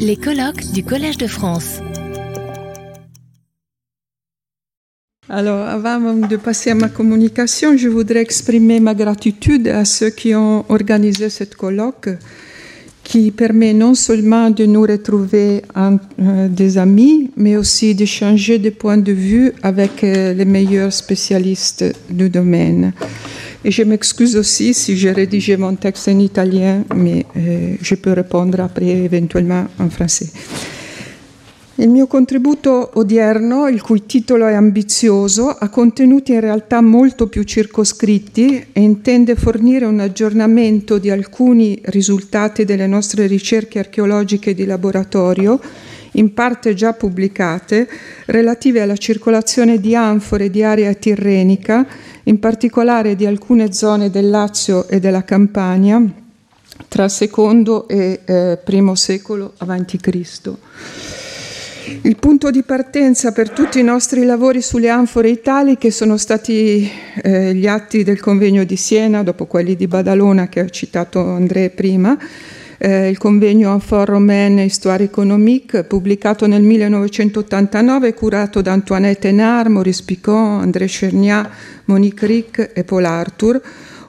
[0.00, 1.80] Les colloques du Collège de France.
[5.28, 10.34] Alors, avant de passer à ma communication, je voudrais exprimer ma gratitude à ceux qui
[10.34, 12.08] ont organisé cette colloque,
[13.04, 18.98] qui permet non seulement de nous retrouver euh, des amis, mais aussi d'échanger des points
[18.98, 22.92] de vue avec euh, les meilleurs spécialistes du domaine.
[23.64, 28.12] Et je m'excuse aussi si j'ai rédigé mon texte en italien, mais euh, je peux
[28.12, 30.30] répondre après éventuellement en français.
[31.78, 37.42] Il mio contributo odierno, il cui titolo è ambizioso, ha contenuti in realtà molto più
[37.42, 45.60] circoscritti e intende fornire un aggiornamento di alcuni risultati delle nostre ricerche archeologiche di laboratorio,
[46.12, 47.86] in parte già pubblicate,
[48.24, 51.86] relative alla circolazione di anfore di area tirrenica,
[52.28, 56.02] in particolare di alcune zone del Lazio e della Campania,
[56.88, 60.52] tra II e eh, I secolo a.C.
[62.02, 66.90] Il punto di partenza per tutti i nostri lavori sulle anfore italiche sono stati
[67.22, 71.70] eh, gli atti del convegno di Siena, dopo quelli di Badalona che ha citato Andrea
[71.70, 72.18] prima,
[72.78, 80.02] eh, il convegno Enfant Romaine Histoire Économique, pubblicato nel 1989, curato da Antoinette Hénard, Maurice
[80.04, 81.50] Picon, André Cherniat,
[81.86, 83.60] Monique Rick e Paul Arthur,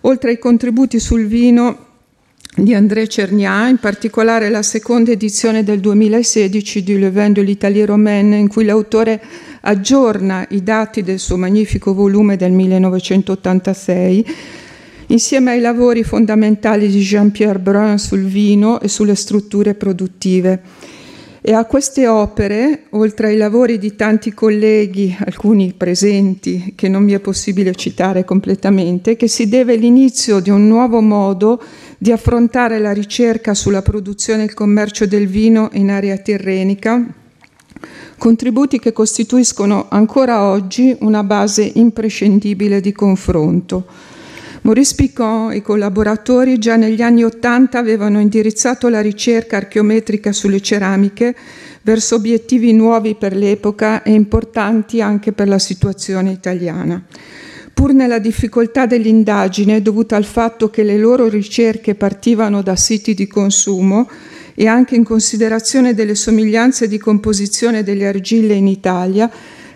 [0.02, 1.86] oltre ai contributi sul vino
[2.56, 7.86] di André Cerniat, in particolare la seconda edizione del 2016 di Le Vin de l'Italie
[7.86, 9.22] Romaine, in cui l'autore
[9.62, 14.26] aggiorna i dati del suo magnifico volume del 1986,
[15.08, 20.62] insieme ai lavori fondamentali di Jean-Pierre Brun sul vino e sulle strutture produttive.
[21.40, 27.14] E a queste opere, oltre ai lavori di tanti colleghi, alcuni presenti, che non mi
[27.14, 31.64] è possibile citare completamente, che si deve l'inizio di un nuovo modo
[31.98, 37.06] di affrontare la ricerca sulla produzione e il commercio del vino in area tirrenica,
[38.18, 43.86] contributi che costituiscono ancora oggi una base imprescindibile di confronto.
[44.68, 50.60] Maurice Picon e i collaboratori già negli anni Ottanta avevano indirizzato la ricerca archeometrica sulle
[50.60, 51.34] ceramiche
[51.84, 57.02] verso obiettivi nuovi per l'epoca e importanti anche per la situazione italiana.
[57.74, 63.26] Pur nella difficoltà dell'indagine dovuta al fatto che le loro ricerche partivano da siti di
[63.26, 64.10] consumo
[64.54, 69.32] e anche in considerazione delle somiglianze di composizione delle argille in Italia,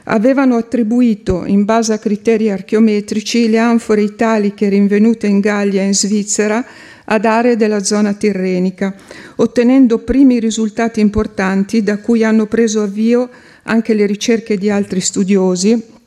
[0.05, 5.93] avevano attribuito, in base a criteri archeometrici, le anfore italiche rinvenute in Gallia e in
[5.93, 6.65] Svizzera
[7.05, 8.95] ad aree della zona tirrenica,
[9.35, 13.29] ottenendo primi risultati importanti da cui hanno preso avvio
[13.63, 15.99] anche le ricerche di altri studiosi,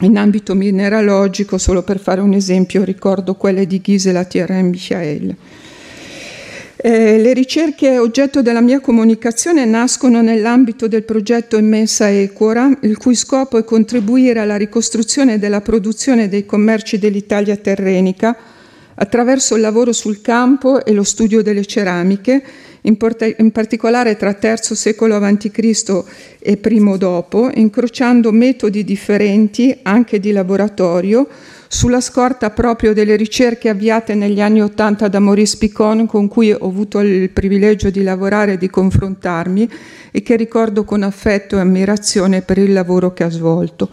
[0.00, 5.36] in ambito mineralogico, solo per fare un esempio, ricordo quelle di Gisela Thierry Michael.
[6.80, 13.16] Eh, le ricerche oggetto della mia comunicazione nascono nell'ambito del progetto Immensa Equora, il cui
[13.16, 18.36] scopo è contribuire alla ricostruzione della produzione dei commerci dell'Italia terrenica
[18.94, 22.40] attraverso il lavoro sul campo e lo studio delle ceramiche,
[22.82, 26.04] in, porta- in particolare tra III secolo a.C.
[26.38, 31.26] e primo dopo, incrociando metodi differenti anche di laboratorio
[31.68, 36.66] sulla scorta proprio delle ricerche avviate negli anni Ottanta da Maurice Picon, con cui ho
[36.66, 39.70] avuto il privilegio di lavorare e di confrontarmi
[40.10, 43.90] e che ricordo con affetto e ammirazione per il lavoro che ha svolto.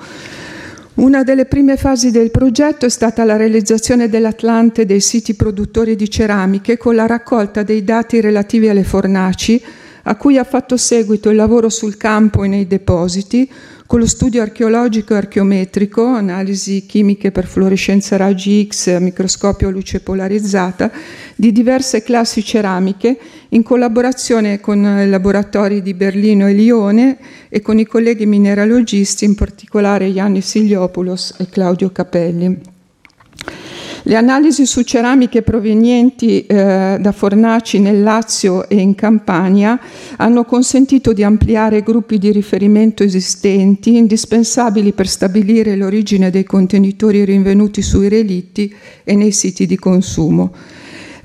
[0.96, 6.09] Una delle prime fasi del progetto è stata la realizzazione dell'Atlante dei siti produttori di
[6.09, 9.62] ceramiche con la raccolta dei dati relativi alle fornaci,
[10.03, 13.52] a cui ha fatto seguito il lavoro sul campo e nei depositi,
[13.88, 20.00] con lo studio archeologico e archeometrico, analisi chimiche per fluorescenza raggi X microscopio a luce
[20.00, 20.91] polarizzata,
[21.35, 23.18] di diverse classi ceramiche
[23.50, 29.35] in collaborazione con i laboratori di Berlino e Lione e con i colleghi mineralogisti, in
[29.35, 32.75] particolare Yannis Iliopoulos e Claudio Capelli.
[34.08, 39.80] Le analisi su ceramiche provenienti eh, da fornaci nel Lazio e in Campania
[40.18, 47.82] hanno consentito di ampliare gruppi di riferimento esistenti, indispensabili per stabilire l'origine dei contenitori rinvenuti
[47.82, 48.72] sui relitti
[49.03, 50.53] e nei siti di consumo.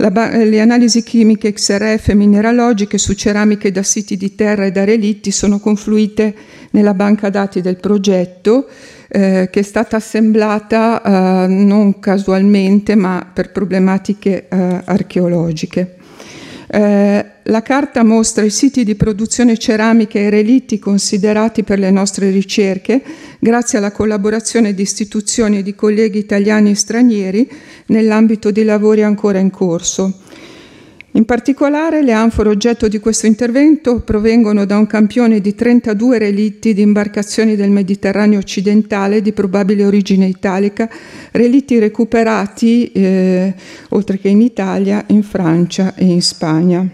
[0.09, 4.85] Ba- le analisi chimiche XRF e mineralogiche su ceramiche da siti di terra e da
[4.85, 6.35] relitti sono confluite
[6.71, 8.67] nella banca dati del progetto
[9.09, 15.97] eh, che è stata assemblata eh, non casualmente ma per problematiche eh, archeologiche.
[16.73, 22.31] Eh, la carta mostra i siti di produzione ceramica e relitti considerati per le nostre
[22.31, 23.03] ricerche
[23.41, 27.51] grazie alla collaborazione di istituzioni e di colleghi italiani e stranieri
[27.87, 30.21] nell'ambito di lavori ancora in corso.
[31.13, 36.73] In particolare le anfore oggetto di questo intervento provengono da un campione di 32 relitti
[36.73, 40.89] di imbarcazioni del Mediterraneo occidentale di probabile origine italica,
[41.33, 43.55] relitti recuperati, eh,
[43.89, 46.89] oltre che in Italia, in Francia e in Spagna.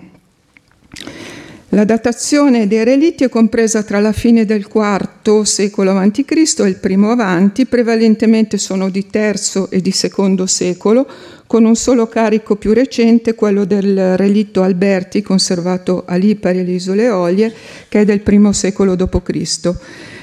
[1.70, 6.24] La datazione dei relitti è compresa tra la fine del IV secolo a.C.
[6.60, 11.04] e il primo avanti, prevalentemente sono di terzo e di secondo secolo,
[11.44, 16.70] con un solo carico più recente, quello del relitto Alberti, conservato a Lipari e alle
[16.70, 17.52] Isole Eolie,
[17.88, 19.74] che è del primo secolo d.C.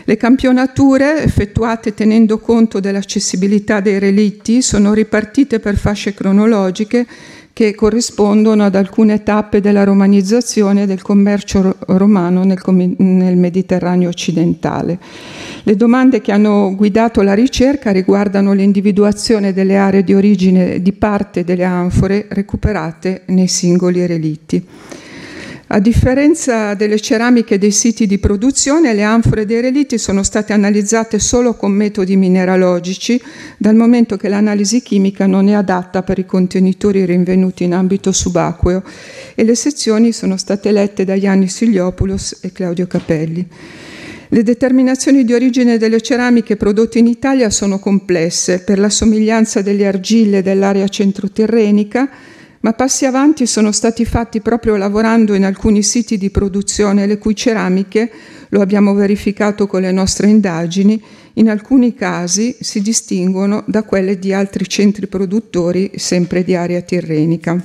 [0.06, 7.06] Le campionature, effettuate tenendo conto dell'accessibilità dei relitti, sono ripartite per fasce cronologiche
[7.54, 12.60] che corrispondono ad alcune tappe della romanizzazione del commercio romano nel,
[12.98, 14.98] nel Mediterraneo occidentale.
[15.62, 21.44] Le domande che hanno guidato la ricerca riguardano l'individuazione delle aree di origine di parte
[21.44, 24.66] delle anfore recuperate nei singoli relitti.
[25.74, 31.18] A differenza delle ceramiche dei siti di produzione, le anfore dei relitti sono state analizzate
[31.18, 33.20] solo con metodi mineralogici,
[33.58, 38.84] dal momento che l'analisi chimica non è adatta per i contenitori rinvenuti in ambito subacqueo
[39.34, 43.48] e le sezioni sono state lette da Gianni Siliopoulos e Claudio Capelli.
[44.28, 49.88] Le determinazioni di origine delle ceramiche prodotte in Italia sono complesse per la somiglianza delle
[49.88, 52.08] argille dell'area centroterrenica,
[52.64, 57.36] ma passi avanti sono stati fatti proprio lavorando in alcuni siti di produzione le cui
[57.36, 58.10] ceramiche,
[58.50, 61.02] lo abbiamo verificato con le nostre indagini,
[61.34, 67.62] in alcuni casi si distinguono da quelle di altri centri produttori sempre di area tirrenica.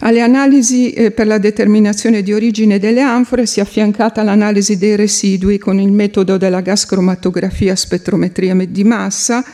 [0.00, 4.94] Alle analisi eh, per la determinazione di origine delle anfore si è affiancata l'analisi dei
[4.94, 9.44] residui con il metodo della gas cromatografia spettrometria di massa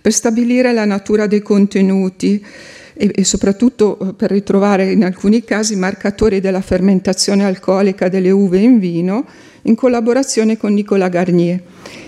[0.00, 2.44] per stabilire la natura dei contenuti
[2.98, 8.58] e, e soprattutto eh, per ritrovare in alcuni casi marcatori della fermentazione alcolica delle uve
[8.58, 9.24] in vino
[9.62, 11.62] in collaborazione con Nicola Garnier.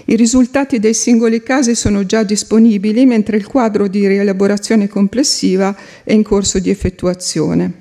[0.06, 6.12] I risultati dei singoli casi sono già disponibili mentre il quadro di rielaborazione complessiva è
[6.12, 7.79] in corso di effettuazione.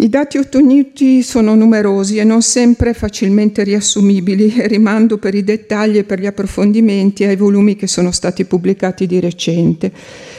[0.00, 6.04] I dati ottenuti sono numerosi e non sempre facilmente riassumibili rimando per i dettagli e
[6.04, 9.90] per gli approfondimenti ai volumi che sono stati pubblicati di recente.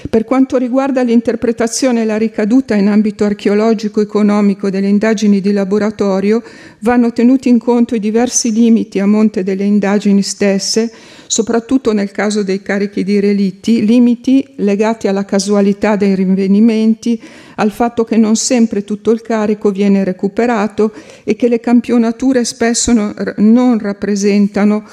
[0.10, 6.42] Per quanto riguarda l'interpretazione e la ricaduta in ambito archeologico-economico delle indagini di laboratorio,
[6.80, 10.90] vanno tenuti in conto i diversi limiti a monte delle indagini stesse,
[11.28, 17.22] soprattutto nel caso dei carichi di relitti, limiti legati alla casualità dei rinvenimenti,
[17.60, 20.92] al fatto che non sempre tutto il carico viene recuperato
[21.24, 22.94] e che le campionature spesso
[23.38, 24.88] non rappresentano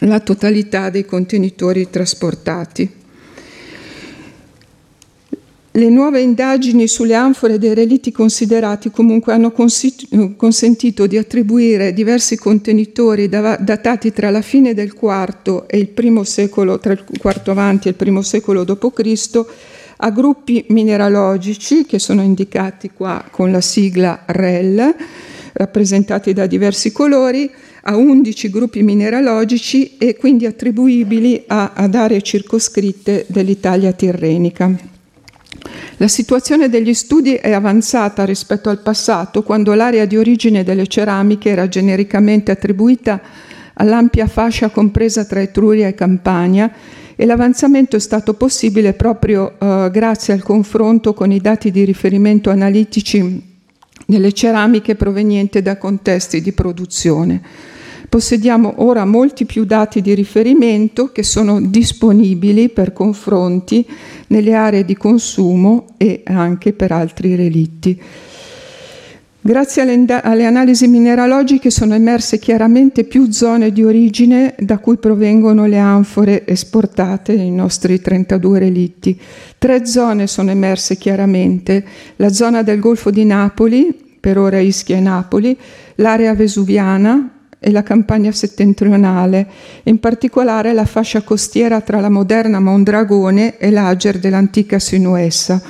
[0.00, 3.00] la totalità dei contenitori trasportati.
[5.74, 13.26] Le nuove indagini sulle anfore dei relitti considerati comunque hanno consentito di attribuire diversi contenitori
[13.30, 17.92] datati tra la fine del IV e il primo secolo, tra il IV avanti e
[17.92, 19.44] il primo secolo d.C.,
[20.04, 24.94] a gruppi mineralogici che sono indicati qua con la sigla REL,
[25.52, 27.48] rappresentati da diversi colori,
[27.82, 34.70] a 11 gruppi mineralogici e quindi attribuibili a, ad aree circoscritte dell'Italia tirrenica.
[35.98, 41.50] La situazione degli studi è avanzata rispetto al passato, quando l'area di origine delle ceramiche
[41.50, 43.20] era genericamente attribuita
[43.74, 46.72] all'ampia fascia compresa tra Etruria e Campania
[47.22, 52.50] e l'avanzamento è stato possibile proprio eh, grazie al confronto con i dati di riferimento
[52.50, 53.40] analitici
[54.04, 57.40] delle ceramiche provenienti da contesti di produzione.
[58.08, 63.86] Possediamo ora molti più dati di riferimento che sono disponibili per confronti
[64.26, 68.02] nelle aree di consumo e anche per altri relitti.
[69.44, 75.66] Grazie alle, alle, analisi mineralogiche sono emerse chiaramente più zone di origine da cui provengono
[75.66, 79.20] le anfore esportate nei nostri 32 relitti.
[79.58, 81.84] Tre zone sono emerse chiaramente,
[82.16, 85.58] la zona del Golfo di Napoli, per ora Ischia e Napoli,
[85.96, 89.46] l'area vesuviana, e la campagna settentrionale,
[89.84, 95.62] in particolare la fascia costiera tra la moderna Mondragone e l'Ager dell'antica Sinuessa.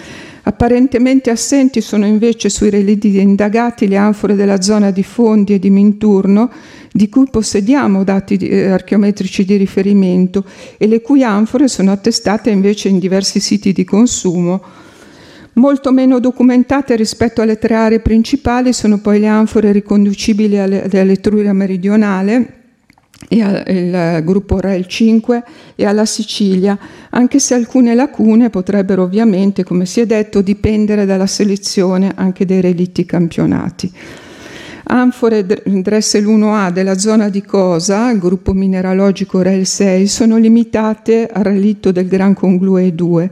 [0.44, 5.70] Apparentemente assenti sono invece sui relitti indagati le anfore della zona di Fondi e di
[5.70, 6.50] Minturno,
[6.90, 10.44] di cui possediamo dati eh, archeometrici di riferimento
[10.78, 14.62] e le cui anfore sono attestate invece in diversi siti di consumo,
[15.54, 22.61] Molto meno documentate rispetto alle tre aree principali sono poi le anfore riconducibili all'Etruria meridionale,
[23.28, 25.42] il gruppo REL 5
[25.74, 26.78] e alla Sicilia,
[27.10, 32.60] anche se alcune lacune potrebbero ovviamente, come si è detto, dipendere dalla selezione anche dei
[32.60, 33.92] relitti campionati.
[34.84, 41.44] Anfore Dressel 1A della zona di Cosa, il gruppo mineralogico REL 6, sono limitate al
[41.44, 43.30] relitto del Gran Conglue 2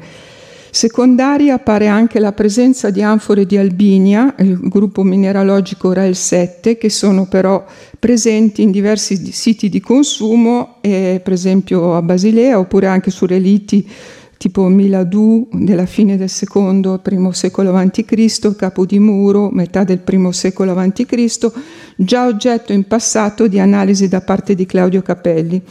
[0.73, 6.89] Secondaria appare anche la presenza di anfore di Albinia, il gruppo mineralogico REL 7, che
[6.89, 7.65] sono però
[7.99, 13.89] presenti in diversi siti di consumo, eh, per esempio a Basilea oppure anche su relitti
[14.37, 20.33] tipo Miladu della fine del secondo primo secolo a.C., Capo di Muro, metà del primo
[20.33, 21.53] secolo a.C.,
[21.97, 25.63] già oggetto in passato di analisi da parte di Claudio Capelli.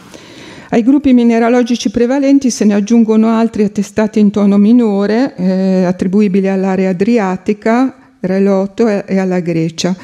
[0.71, 6.91] Ai gruppi mineralogici prevalenti se ne aggiungono altri attestati in tono minore, eh, attribuibili all'area
[6.91, 9.95] adriatica, Reloto e alla Grecia.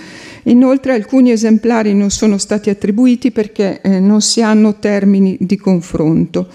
[0.44, 6.48] Inoltre alcuni esemplari non sono stati attribuiti perché eh, non si hanno termini di confronto.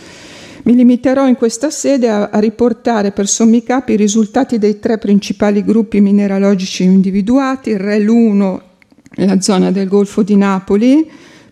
[0.65, 4.99] Mi limiterò in questa sede a, a, riportare per sommi capi i risultati dei tre
[4.99, 8.63] principali gruppi mineralogici individuati, il REL 1,
[9.17, 11.09] la zona del Golfo di Napoli,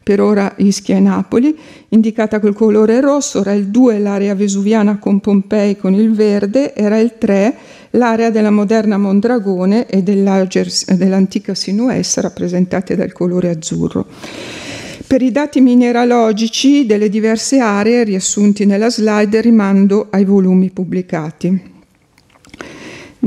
[0.09, 1.55] per ora Ischia e Napoli,
[1.91, 6.97] indicata col colore rosso, era il 2 l'area vesuviana con Pompei con il verde, era
[6.97, 7.55] il 3
[7.91, 14.07] l'area della moderna Mondragone e dell'antica Sinuessa rappresentate dal colore azzurro.
[15.07, 21.77] Per i dati mineralogici delle diverse aree riassunti nella slide rimando ai volumi pubblicati.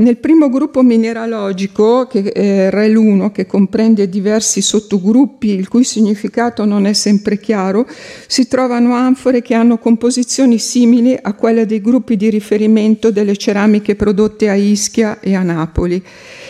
[0.02, 6.64] Nel primo gruppo mineralogico, che è REL 1, che comprende diversi sottogruppi il cui significato
[6.64, 7.86] non è sempre chiaro,
[8.26, 13.94] si trovano anfore che hanno composizioni simili a quelle dei gruppi di riferimento delle ceramiche
[13.94, 16.02] prodotte a Ischia e a Napoli.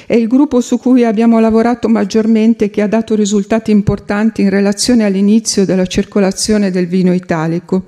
[0.07, 5.05] È il gruppo su cui abbiamo lavorato maggiormente che ha dato risultati importanti in relazione
[5.05, 7.85] all'inizio della circolazione del vino italico.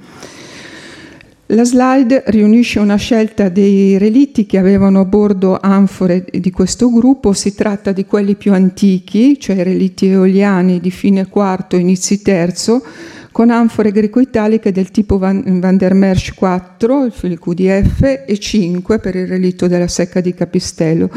[1.49, 7.35] La slide riunisce una scelta dei relitti che avevano a bordo anfore di questo gruppo,
[7.35, 12.83] si tratta di quelli più antichi, cioè relitti eoliani di fine quarto, inizi terzo,
[13.31, 19.15] con anfore greco-italiche del tipo Van, Van der Merch 4, il QDF, e 5 per
[19.15, 21.11] il relitto della secca di Capistello.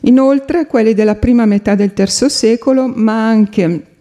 [0.00, 3.93] Inoltre quelli della prima metà del III secolo, ma anche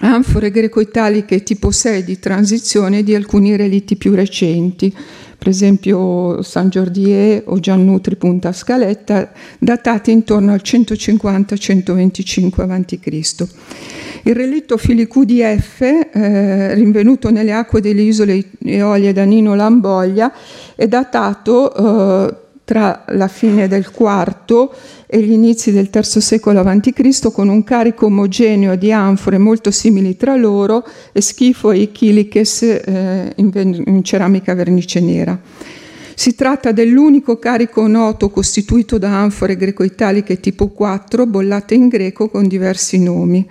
[0.00, 4.94] anfore greco-italiche tipo 6 di transizione di alcuni relitti più recenti,
[5.38, 13.46] per esempio San Giordier o Giannutri Punta Scaletta, datati intorno al 150-125 a.C.
[14.24, 20.32] Il relitto Filicudi F, eh, rinvenuto nelle acque delle isole Eolie da Nino Lamboglia,
[20.74, 22.34] è datato eh,
[22.68, 24.70] tra la fine del IV
[25.06, 27.32] e gli inizi del III secolo a.C.
[27.32, 33.32] con un carico omogeneo di anfore molto simili tra loro e schifo e chiliches eh,
[33.36, 35.40] in, in ceramica vernice nera.
[36.14, 42.46] Si tratta dell'unico carico noto costituito da anfore greco-italiche tipo 4 bollate in greco con
[42.46, 43.48] diversi nomi.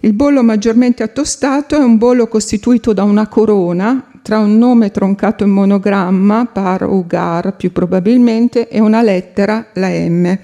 [0.00, 5.42] Il bollo maggiormente attostato è un bollo costituito da una corona tra un nome troncato
[5.42, 10.38] in monogramma, par o gar più probabilmente, e una lettera, la M.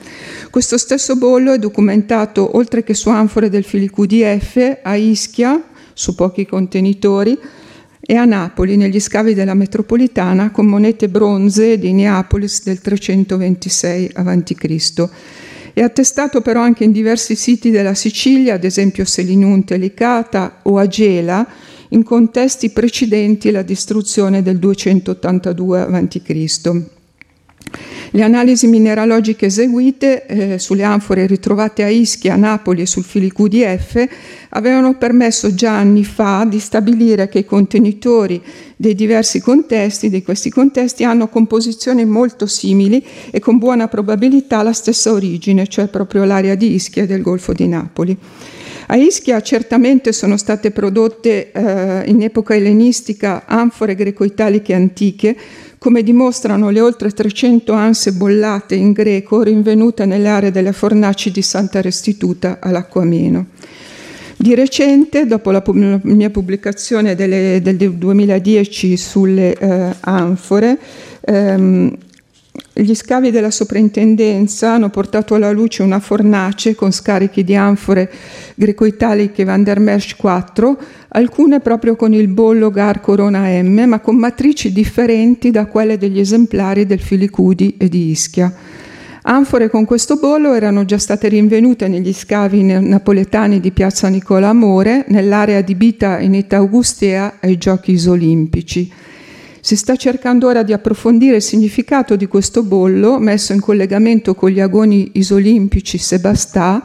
[0.51, 5.63] Questo stesso bollo è documentato, oltre che su anfore del FiliQDF, a Ischia,
[5.93, 7.39] su pochi contenitori,
[8.01, 15.09] e a Napoli, negli scavi della metropolitana, con monete bronze di Neapolis del 326 a.C.
[15.73, 20.89] È attestato però anche in diversi siti della Sicilia, ad esempio Selinunte Licata o a
[20.89, 21.47] Gela,
[21.97, 26.85] in contesti precedenti la distruzione del 282 a.C.
[28.11, 33.63] Le analisi mineralogiche eseguite eh, sulle anfore ritrovate a Ischia, Napoli e sul filicu di
[33.63, 34.07] F
[34.51, 38.41] avevano permesso già anni fa di stabilire che i contenitori
[38.77, 44.73] dei diversi contesti, di questi contesti, hanno composizioni molto simili e con buona probabilità la
[44.73, 48.17] stessa origine, cioè proprio l'area di Ischia e del Golfo di Napoli.
[48.89, 55.37] A Ischia certamente sono state prodotte eh, in epoca ellenistica anfore greco-italiche antiche,
[55.79, 61.43] come dimostrano le oltre 300 anse bollate in greco rinvenute nelle aree delle fornaci di
[61.43, 63.47] Santa Restituta all'Acquameno.
[64.39, 70.79] Di recente, dopo la, la mia pubblicazione delle, del 2010 sulle eh, anfore,
[71.23, 71.97] ehm,
[72.79, 78.13] gli scavi della soprintendenza hanno portato alla luce una fornace con scarichi di anfore
[78.55, 80.79] greco-italiche Van der Merch 4,
[81.09, 86.19] alcune proprio con il bollo Gar Corona M, ma con matrici differenti da quelle degli
[86.19, 88.53] esemplari del Filicudi e di Ischia.
[89.23, 95.07] Anfore con questo bollo erano già state rinvenute negli scavi napoletani di Piazza Nicola Amore,
[95.09, 98.93] nell'area adibita in età augustea ai giochi isolimpici.
[99.67, 104.51] Si sta cercando ora di approfondire il significato di questo bollo messo in collegamento con
[104.51, 106.85] gli agoni isolimpici Sebastà,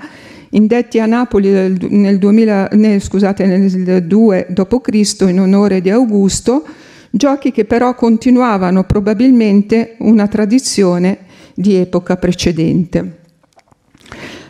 [0.50, 5.16] indetti a Napoli nel, 2000, nel, scusate, nel 2 d.C.
[5.30, 6.66] in onore di Augusto,
[7.12, 11.20] giochi che però continuavano probabilmente una tradizione
[11.54, 13.21] di epoca precedente.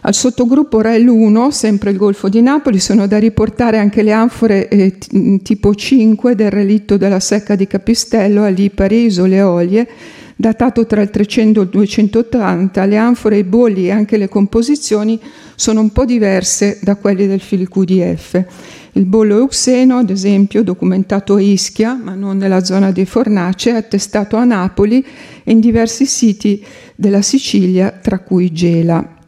[0.03, 4.67] Al sottogruppo REL 1, sempre il Golfo di Napoli, sono da riportare anche le anfore
[4.67, 4.98] eh,
[5.43, 9.88] tipo 5 del relitto della secca di Capistello a Lipari, Isole Olie,
[10.36, 12.86] datato tra il 300 e il 280.
[12.86, 15.20] Le anfore, i bolli e anche le composizioni
[15.53, 18.43] sono un po' diverse da quelle del fil QDF.
[18.93, 23.75] Il bollo euxeno, ad esempio, documentato a Ischia, ma non nella zona di Fornace, è
[23.75, 25.05] attestato a Napoli
[25.43, 26.65] e in diversi siti
[26.96, 29.20] della Sicilia, tra cui Gela.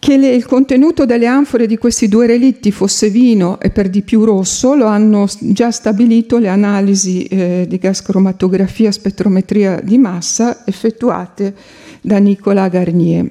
[0.00, 4.00] Che le, il contenuto delle anfore di questi due relitti fosse vino e per di
[4.00, 10.62] più rosso lo hanno già stabilito le analisi eh, di gas cromatografia spettrometria di massa
[10.64, 11.54] effettuate
[12.00, 13.30] da Nicola Garnier.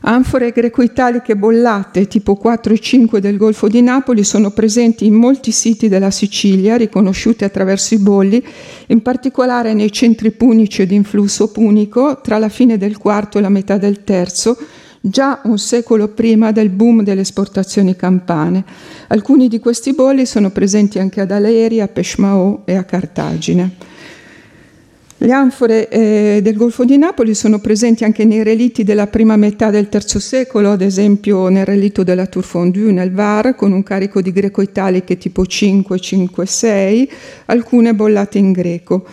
[0.00, 5.52] Anfore greco-italiche bollate tipo 4 e 5 del Golfo di Napoli sono presenti in molti
[5.52, 8.44] siti della Sicilia, riconosciute attraverso i bolli,
[8.88, 13.48] in particolare nei centri punici ed influsso punico tra la fine del quarto e la
[13.48, 14.56] metà del terzo,
[15.08, 18.64] già un secolo prima del boom delle esportazioni campane.
[19.08, 23.94] Alcuni di questi bolli sono presenti anche ad Aleri, a Peshmao e a Cartagine.
[25.18, 29.70] Le anfore eh, del Golfo di Napoli sono presenti anche nei relitti della prima metà
[29.70, 34.20] del III secolo, ad esempio nel relitto della Tour Fondue nel Var, con un carico
[34.20, 37.10] di greco-italiche tipo 5, 5, 6,
[37.46, 39.06] alcune bollate in greco.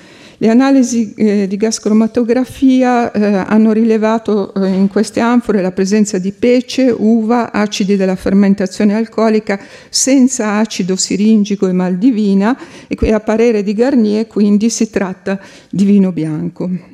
[0.44, 6.18] Le analisi eh, di gas cromatografia eh, hanno rilevato eh, in queste anfore la presenza
[6.18, 9.58] di pece, uva, acidi della fermentazione alcolica
[9.88, 12.60] senza acido siringico e maldivina
[12.90, 16.93] e a parere di Garnier quindi si tratta di vino bianco.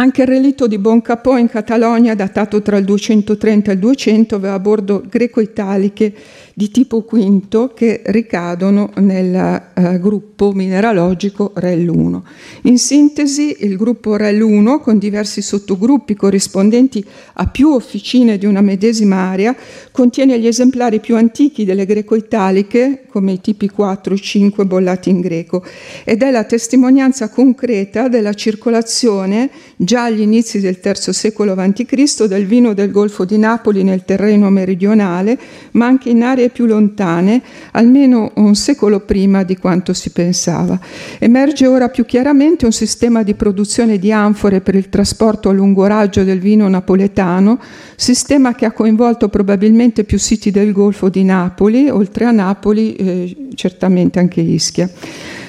[0.00, 4.54] Anche il relitto di Boncapò in Catalogna, datato tra il 230 e il 200, aveva
[4.54, 6.14] a bordo greco-italiche
[6.54, 9.34] di tipo quinto che ricadono nel
[9.74, 12.24] eh, gruppo mineralogico REL 1.
[12.62, 18.60] In sintesi, il gruppo REL 1, con diversi sottogruppi corrispondenti a più officine di una
[18.60, 19.54] medesima area,
[19.90, 25.20] contiene gli esemplari più antichi delle greco-italiche, come i tipi 4 e 5 bollati in
[25.20, 25.64] greco,
[26.04, 29.50] ed è la testimonianza concreta della circolazione
[29.88, 32.26] già agli inizi del III secolo a.C.
[32.26, 35.38] del vino del Golfo di Napoli nel terreno meridionale,
[35.70, 37.40] ma anche in aree più lontane,
[37.72, 40.78] almeno un secolo prima di quanto si pensava.
[41.18, 45.86] Emerge ora più chiaramente un sistema di produzione di anfore per il trasporto a lungo
[45.86, 47.58] raggio del vino napoletano,
[47.96, 53.36] sistema che ha coinvolto probabilmente più siti del Golfo di Napoli, oltre a Napoli eh,
[53.54, 54.90] certamente anche Ischia.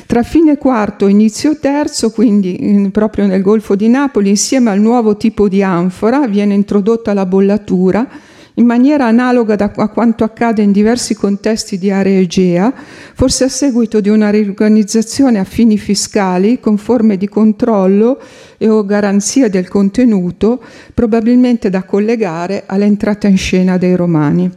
[0.10, 5.16] Tra fine quarto e inizio terzo, quindi proprio nel Golfo di Napoli, insieme al nuovo
[5.18, 8.08] tipo di anfora, viene introdotta la bollatura
[8.56, 12.74] in maniera analoga a quanto accade in diversi contesti di area Egea,
[13.14, 18.20] forse a seguito di una riorganizzazione a fini fiscali con forme di controllo
[18.58, 20.60] e o garanzia del contenuto,
[20.92, 24.50] probabilmente da collegare all'entrata in scena dei romani.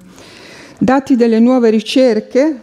[0.78, 2.56] Dati delle nuove ricerche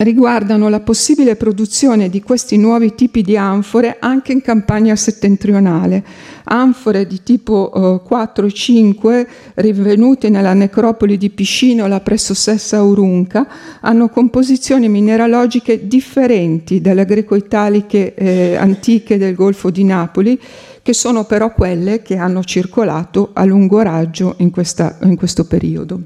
[0.00, 6.02] riguardano la possibile produzione di questi nuovi tipi di anfore anche in campagna settentrionale.
[6.44, 13.46] Anfore di tipo eh, 4 e 5 rinvenute nella necropoli di Piscinola presso Sessa Urunca
[13.80, 20.40] hanno composizioni mineralogiche differenti dalle greco-italiche eh, antiche del Golfo di Napoli
[20.82, 26.00] che sono però quelle che hanno circolato a lungo raggio in, questa, in questo periodo.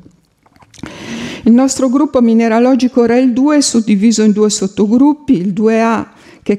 [1.46, 6.06] Il nostro gruppo mineralogico REL 2 è suddiviso in due sottogruppi, il 2A
[6.42, 6.58] che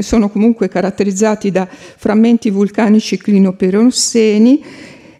[0.00, 4.64] sono comunque caratterizzati da frammenti vulcanici clinoperosseni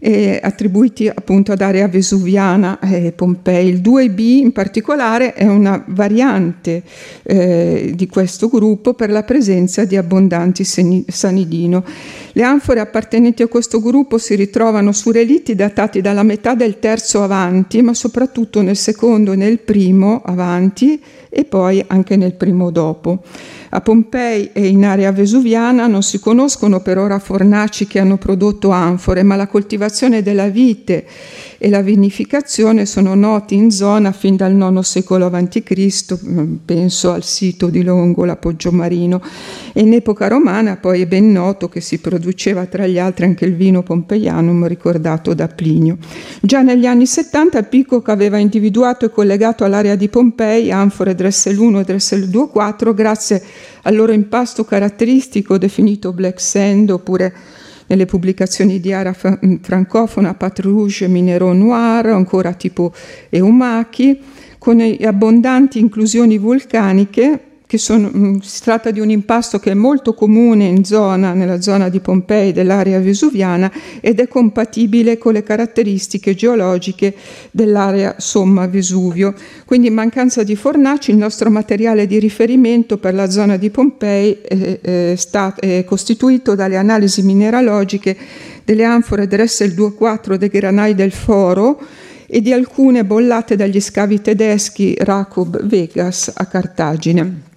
[0.06, 3.68] eh, attribuiti appunto ad area vesuviana e eh, Pompei.
[3.68, 6.82] Il 2B in particolare è una variante
[7.22, 11.82] eh, di questo gruppo per la presenza di abbondanti sanidino.
[12.32, 17.22] Le anfore appartenenti a questo gruppo si ritrovano su relitti datati dalla metà del terzo
[17.22, 23.22] avanti, ma soprattutto nel secondo e nel primo avanti e poi anche nel primo dopo.
[23.76, 28.70] A Pompei e in area vesuviana non si conoscono per ora fornaci che hanno prodotto
[28.70, 31.04] anfore, ma la coltivazione della vite
[31.58, 37.24] e la vinificazione sono noti in zona fin dal IX secolo a.C., mm, penso al
[37.24, 39.20] sito di Longola, Poggiomarino.
[39.72, 43.44] E in epoca romana poi è ben noto che si produceva tra gli altri anche
[43.44, 45.98] il vino pompeianum ricordato da Plinio.
[46.40, 51.80] Già negli anni 70 Picoc aveva individuato e collegato all'area di Pompei anfore Dressel 1
[51.80, 53.42] e Dressel 2-4 grazie
[53.82, 57.34] al loro impasto caratteristico definito black sand oppure
[57.86, 62.92] nelle pubblicazioni di area francofona Pat Rouge, Minero Noir, ancora tipo
[63.28, 64.20] Eumaki,
[64.58, 70.84] con abbondanti inclusioni vulcaniche sono, mm, si tratta di un impasto che è molto comune
[70.84, 77.14] zona, nella zona di Pompei dell'area vesuviana ed è compatibile con le caratteristiche geologiche
[77.50, 79.34] dell'area somma Vesuvio.
[79.64, 84.38] Quindi in mancanza di fornaci il nostro materiale di riferimento per la zona di Pompei
[84.42, 88.16] è, è, sta, è costituito dalle analisi mineralogiche
[88.64, 91.78] delle anfore Dressel 2.4 dei granai del Foro,
[92.26, 97.53] e di alcune bollate dagli scavi tedeschi Racob Vegas a Cartagine.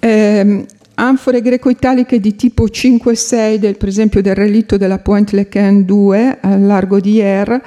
[0.00, 6.38] Eh, anfore greco-italiche di tipo 5-6, del, per esempio del relitto della Pointe Lequin 2
[6.40, 7.60] al largo di Hier,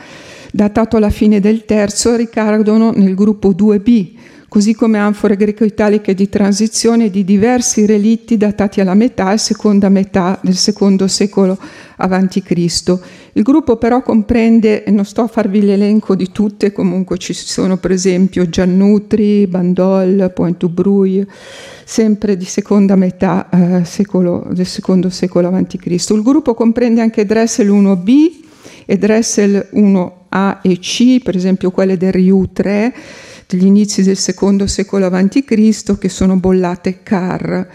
[0.52, 4.12] datato alla fine del terzo, ricadono nel gruppo 2B,
[4.54, 10.38] così come anfore greco-italiche di transizione di diversi relitti datati alla metà e seconda metà
[10.44, 11.58] del secondo secolo
[11.96, 13.00] a.C.
[13.34, 17.90] Il gruppo però comprende, non sto a farvi l'elenco di tutte, comunque ci sono per
[17.90, 21.26] esempio Giannutri, Bandol, Pointe-Brouille,
[21.84, 25.84] sempre di seconda metà eh, secolo, del secondo secolo a.C.
[25.84, 28.42] Il gruppo comprende anche Dressel 1b
[28.86, 32.94] e Dressel 1a e c, per esempio quelle del Riu 3,
[33.48, 37.68] degli inizi del secondo secolo a.C., che sono bollate Car.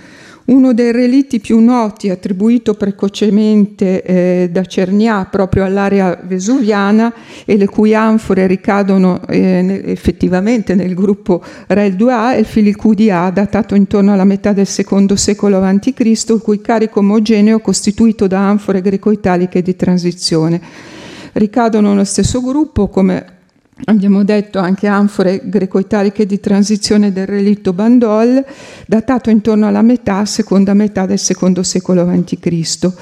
[0.49, 7.13] Uno dei relitti più noti, attribuito precocemente eh, da Cernià proprio all'area vesuviana
[7.45, 13.29] e le cui anfore ricadono eh, effettivamente nel gruppo Rel 2A, è il Filicù A,
[13.29, 18.49] datato intorno alla metà del secondo secolo a.C., il cui carico omogeneo è costituito da
[18.49, 20.63] anfore greco-italiche di transizione.
[21.33, 23.37] Ricadono nello stesso gruppo come
[23.85, 28.45] Abbiamo detto anche anfore greco-italiche di transizione del relitto Bandol,
[28.87, 32.93] datato intorno alla metà, seconda metà del secondo secolo a.C.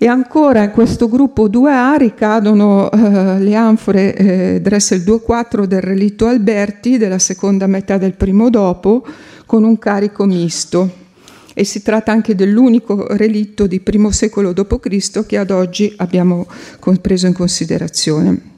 [0.00, 6.26] E ancora in questo gruppo 2A ricadono eh, le anfore eh, Dressel 2.4 del relitto
[6.26, 9.04] Alberti della seconda metà del primo dopo,
[9.44, 11.06] con un carico misto.
[11.52, 15.26] E si tratta anche dell'unico relitto di primo secolo d.C.
[15.26, 16.46] che ad oggi abbiamo
[17.02, 18.57] preso in considerazione.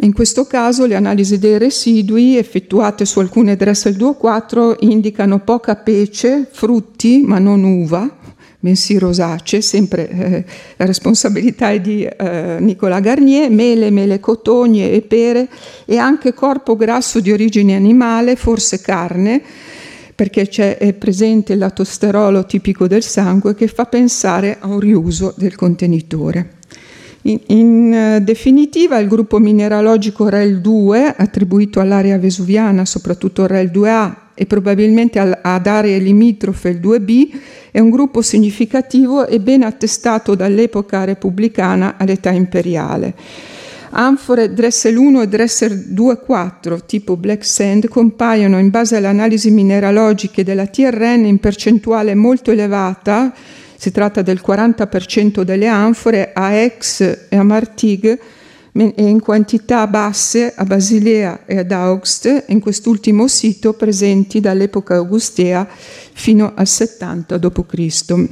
[0.00, 6.46] In questo caso le analisi dei residui effettuate su alcune Dressel 2.4 indicano poca pece,
[6.48, 8.08] frutti ma non uva,
[8.60, 10.44] bensì rosacee, sempre eh,
[10.76, 15.48] la responsabilità è di eh, Nicola Garnier, mele, mele cotogne e pere
[15.84, 19.42] e anche corpo grasso di origine animale, forse carne,
[20.14, 25.56] perché è presente il latosterolo tipico del sangue che fa pensare a un riuso del
[25.56, 26.57] contenitore.
[27.22, 34.14] In, in, eh, definitiva, il gruppo mineralogico REL 2, attribuito all'area vesuviana, soprattutto REL 2A
[34.34, 37.28] e probabilmente al, ad aree limitrofe il 2B,
[37.72, 43.14] è un gruppo significativo e ben attestato dall'epoca repubblicana all'età imperiale.
[43.90, 50.44] Anfore Dressel 1 e Dressel 2-4 tipo Black Sand compaiono in base alle analisi mineralogiche
[50.44, 53.32] della TRN in percentuale molto elevata
[53.78, 58.18] si tratta del 40% delle anfore a Aix e a Martigues
[58.72, 65.66] e in quantità basse a Basilea e ad Augst, in quest'ultimo sito presenti dall'epoca augustea
[65.68, 68.28] fino al 70 d.C.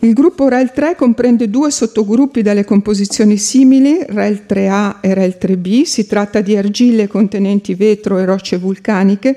[0.00, 5.82] Il gruppo REL 3 comprende due sottogruppi dalle composizioni simili, REL 3A e REL 3B.
[5.82, 9.36] Si tratta di argille contenenti vetro e rocce vulcaniche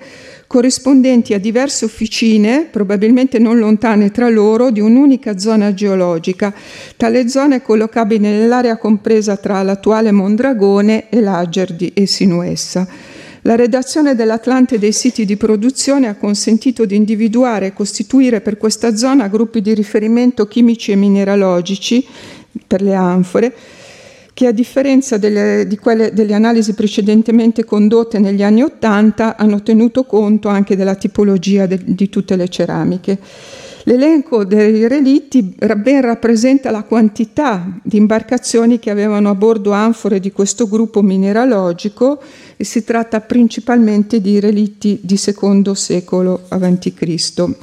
[0.51, 6.53] corrispondenti a diverse officine, probabilmente non lontane tra loro, di un'unica zona geologica.
[6.97, 12.85] Tale zona è collocabile nell'area compresa tra l'attuale Mondragone e l'Ager e Sinuessa.
[13.43, 18.93] La redazione dell'Atlante dei siti di produzione ha consentito di individuare e costituire per questa
[18.97, 22.05] zona gruppi di riferimento chimici e mineralogici
[22.67, 23.55] per le anfore,
[24.41, 30.04] che a differenza delle, di quelle, delle analisi precedentemente condotte negli anni Ottanta hanno tenuto
[30.04, 33.19] conto anche della tipologia de, di tutte le ceramiche.
[33.84, 40.32] L'elenco dei relitti ben rappresenta la quantità di imbarcazioni che avevano a bordo anfore di
[40.32, 42.19] questo gruppo mineralogico
[42.58, 47.56] e si tratta principalmente di relitti di secondo secolo a.C.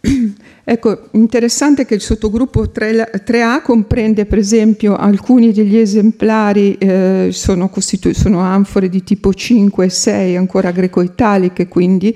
[0.70, 8.14] Ecco, interessante che il sottogruppo 3A comprende per esempio alcuni degli esemplari eh, sono, costitu-
[8.14, 12.14] sono anfore di tipo 5 e 6, ancora greco-italiche quindi,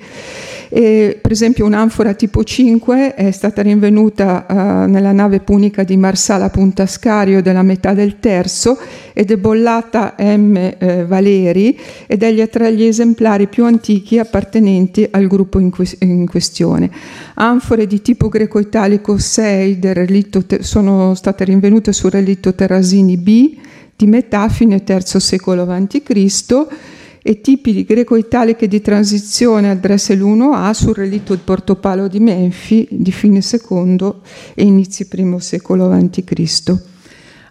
[0.69, 6.49] e, per esempio un'anfora tipo 5 è stata rinvenuta uh, nella nave punica di Marsala
[6.49, 8.77] Punta Scario della metà del terzo
[9.13, 10.55] ed è bollata M.
[10.55, 16.27] Eh, Valeri ed è tra gli esemplari più antichi appartenenti al gruppo in, que- in
[16.27, 16.89] questione.
[17.35, 23.57] Anfore di tipo greco-italico 6 del relitto sono state rinvenute sul relitto Terrasini B
[23.95, 26.67] di metà fine III secolo a.C.
[27.21, 32.85] e tipi di greco-italiche di transizione al Dressel 1A sul relitto di Portopalo di Menfi
[32.91, 34.21] di fine secondo
[34.53, 36.73] e inizi I secolo a.C.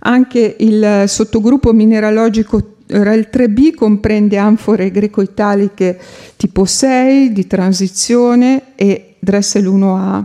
[0.01, 5.99] Anche il sottogruppo mineralogico REL 3B comprende anfore greco-italiche
[6.37, 10.25] tipo 6 di transizione e Dressel 1A,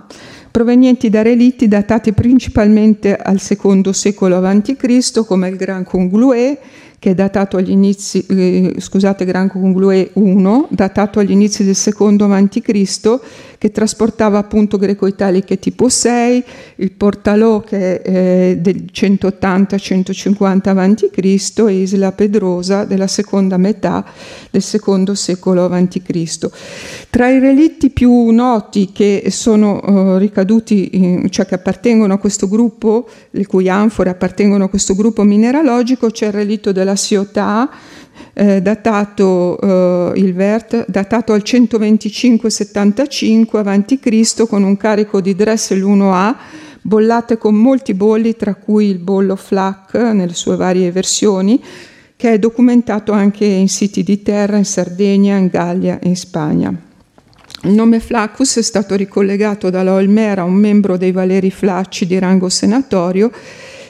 [0.57, 6.57] provenienti da relitti datati principalmente al secondo secolo a.C., come il Gran Conglué,
[6.97, 12.25] che è datato agli inizi, eh, scusate, Gran Conglué 1, datato agli inizi del secondo
[12.25, 13.19] a.C.,
[13.57, 16.43] che trasportava appunto greco-italiche tipo 6,
[16.75, 21.59] il Portalò che è eh, del 180-150 a.C.
[21.67, 24.05] e Isla Pedrosa della seconda metà
[24.49, 26.49] del secondo secolo a.C.
[27.09, 32.47] Tra i relitti più noti che sono uh, ricaduti, in, cioè che appartengono a questo
[32.47, 37.69] gruppo, le cui anfore appartengono a questo gruppo mineralogico, c'è il relitto della Ciotà,
[38.33, 44.47] eh, datato eh, il VERT, datato al 125-75 a.C.
[44.47, 46.35] con un carico di Dressel 1A,
[46.81, 51.61] bollate con molti bolli, tra cui il bollo FLAC nelle sue varie versioni,
[52.15, 56.73] che è documentato anche in siti di terra in Sardegna, in Gallia e in Spagna.
[57.63, 62.49] Il nome Flaccus è stato ricollegato dalla Olmera, un membro dei Valeri Flacci di rango
[62.49, 63.31] senatorio,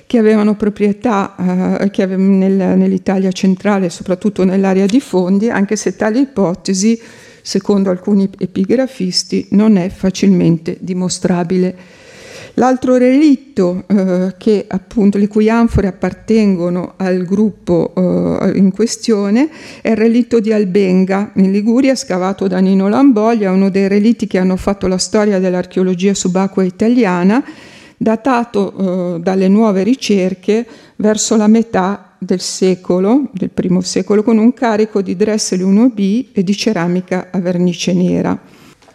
[0.08, 5.98] che avevano proprietà eh, che avevano nel, nell'Italia centrale, soprattutto nell'area di Fondi, anche se
[5.98, 7.00] tale ipotesi,
[7.42, 11.76] secondo alcuni epigrafisti, non è facilmente dimostrabile.
[12.54, 19.50] L'altro relitto eh, che appunto le cui anfore appartengono al gruppo eh, in questione
[19.82, 24.40] è il relitto di Albenga in Liguria scavato da Nino Lamboglia, uno dei relitti che
[24.40, 27.44] hanno fatto la storia dell'archeologia subacquea italiana
[27.98, 30.66] datato eh, dalle nuove ricerche
[30.98, 36.44] verso la metà del secolo, del primo secolo, con un carico di Dressel 1B e
[36.44, 38.40] di ceramica a vernice nera.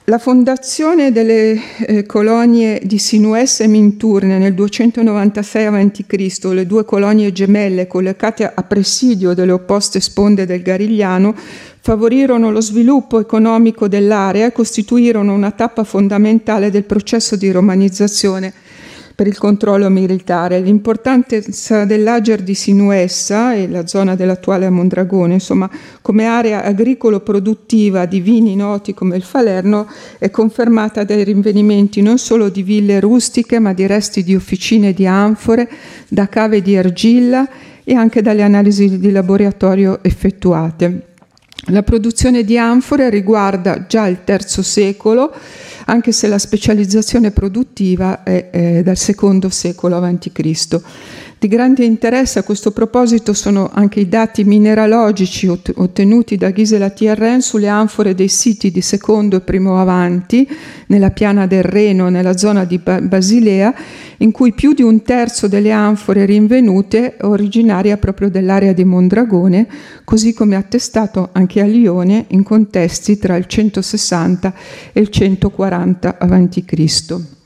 [0.07, 7.31] La fondazione delle eh, colonie di Sinuesse e Minturne nel 296 a.C., le due colonie
[7.31, 11.37] gemelle collocate a presidio delle opposte sponde del Garigliano,
[11.81, 18.53] favorirono lo sviluppo economico dell'area e costituirono una tappa fondamentale del processo di romanizzazione
[19.15, 20.61] per il controllo militare.
[20.61, 25.71] L'importanza dell'Ager di Sinuessa e la zona dell'attuale Mondragone, insomma,
[26.01, 32.49] come area agricolo-produttiva di vini noti come il Falerno, è confermata dai rinvenimenti non solo
[32.49, 35.69] di ville rustiche, ma di resti di officine di anfore,
[36.09, 37.49] da cave di argilla
[37.85, 41.12] e anche dalle analisi di laboratorio effettuate.
[41.67, 45.33] La produzione di anfore riguarda già il III secolo,
[45.87, 50.81] anche se la specializzazione produttiva è, è dal secondo secolo a.C.
[51.43, 57.43] Di grande interesse a questo proposito sono anche i dati mineralogici ottenuti da Gisela Thierren
[57.43, 60.49] sulle anfore dei siti di secondo e primo avanti,
[60.87, 63.75] nella piana del Reno, nella zona di Basilea,
[64.19, 69.67] in cui più di un terzo delle anfore rinvenute è originaria proprio dell'area di Mondragone,
[70.05, 74.55] così come attestato anche a Lione in contesti tra il 160
[74.93, 77.41] e il 140 a.C.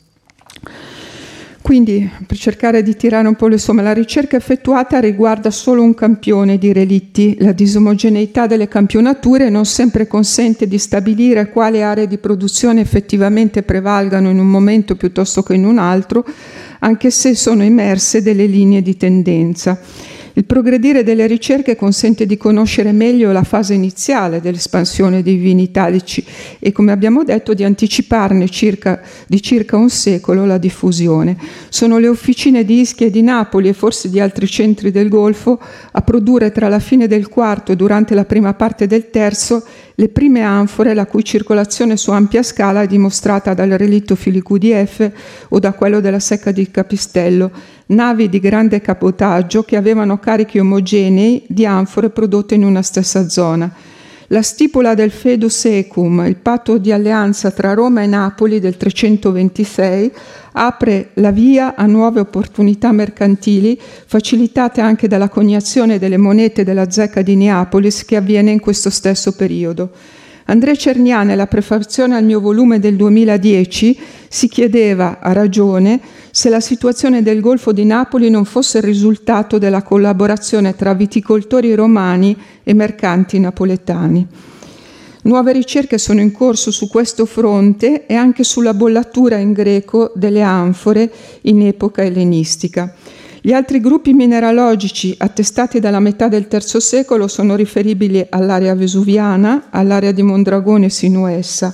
[1.66, 5.94] Quindi, per cercare di tirare un po' le somme, la ricerca effettuata riguarda solo un
[5.94, 7.36] campione di relitti.
[7.40, 14.30] La disomogeneità delle campionature non sempre consente di stabilire quali aree di produzione effettivamente prevalgano
[14.30, 16.24] in un momento piuttosto che in un altro,
[16.78, 19.76] anche se sono emerse delle linee di tendenza.
[20.38, 26.22] Il progredire delle ricerche consente di conoscere meglio la fase iniziale dell'espansione dei vini italici
[26.58, 31.38] e, come abbiamo detto, di anticiparne circa, di circa un secolo la diffusione.
[31.70, 35.58] Sono le officine di Ischia e di Napoli e forse di altri centri del Golfo
[35.92, 39.64] a produrre tra la fine del quarto e durante la prima parte del terzo
[39.98, 45.10] le prime anfore la cui circolazione su ampia scala è dimostrata dal relitto Filicudi F
[45.48, 47.50] o da quello della secca di Capistello,
[47.86, 53.72] navi di grande capotaggio che avevano carichi omogenei di anfore prodotte in una stessa zona.
[54.30, 60.12] La stipula del Fedus Ecum, il patto di alleanza tra Roma e Napoli del 326,
[60.52, 67.22] apre la via a nuove opportunità mercantili, facilitate anche dalla coniazione delle monete della zecca
[67.22, 69.90] di Neapolis che avviene in questo stesso periodo.
[70.48, 76.60] Andrea Cernia, nella prefazione al mio volume del 2010, si chiedeva, a ragione, se la
[76.60, 82.74] situazione del Golfo di Napoli non fosse il risultato della collaborazione tra viticoltori romani e
[82.74, 84.24] mercanti napoletani.
[85.22, 90.42] Nuove ricerche sono in corso su questo fronte e anche sulla bollatura in greco delle
[90.42, 91.10] anfore
[91.42, 92.94] in epoca ellenistica.
[93.46, 100.10] Gli altri gruppi mineralogici attestati dalla metà del III secolo sono riferibili all'area vesuviana, all'area
[100.10, 101.72] di Mondragone e Sinuessa.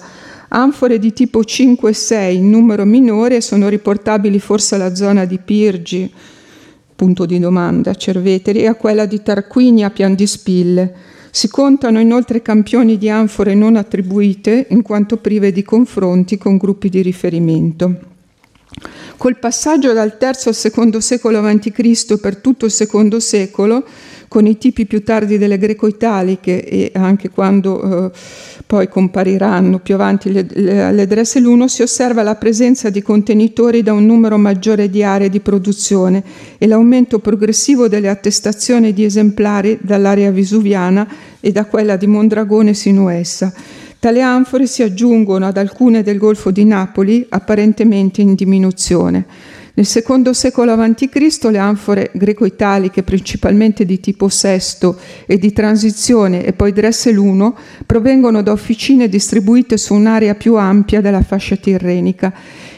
[0.49, 5.39] Anfore di tipo 5 e 6 in numero minore sono riportabili forse alla zona di
[5.39, 6.13] Pirgi,
[6.95, 10.95] punto di domanda, Cerveteri, e a quella di Tarquinia, Pian di Spille.
[11.31, 16.91] Si contano inoltre campioni di anfore non attribuite, in quanto prive di confronti con gruppi
[16.91, 18.12] di riferimento.
[19.23, 22.19] Col passaggio dal III al secondo secolo a.C.
[22.19, 23.85] per tutto il secondo secolo,
[24.27, 28.11] con i tipi più tardi delle greco-italiche e anche quando eh,
[28.67, 33.85] poi compariranno più avanti le, le, le Dressel 1, si osserva la presenza di contenitori
[33.85, 36.25] da un numero maggiore di aree di produzione
[36.59, 41.07] e l'aumento progressivo delle attestazioni di esemplari dall'area vesuviana
[41.39, 43.55] e da quella di Mondragone Sinuessa
[44.03, 49.25] Tali anfore si aggiungono ad alcune del Golfo di Napoli, apparentemente in diminuzione.
[49.75, 51.39] Nel secondo secolo a.C.
[51.49, 57.53] le anfore greco-italiche, principalmente di tipo sesto e di transizione e poi Dressel I,
[57.87, 62.35] provengono da officine distribuite su un'area più ampia della fascia tirrenica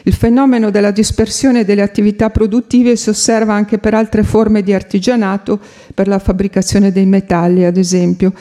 [0.07, 5.59] il fenomeno della dispersione delle attività produttive si osserva anche per altre forme di artigianato,
[5.93, 8.31] per la fabbricazione dei metalli ad esempio.